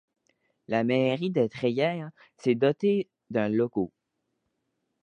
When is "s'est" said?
2.35-2.55